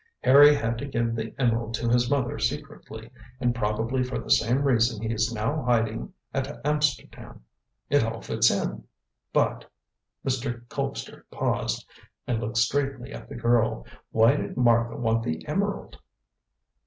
[0.23, 4.63] Harry had to give the emerald to his mother secretly, and probably for the same
[4.63, 7.43] reason he is now in hiding at Amsterdam.
[7.87, 8.85] It all fits in.
[9.31, 9.69] But"
[10.25, 10.65] Mr.
[10.69, 11.87] Colpster paused
[12.25, 15.99] and looked straightly at the girl "why did Martha want the emerald?"